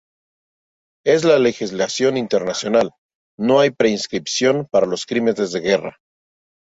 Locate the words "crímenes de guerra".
5.05-5.99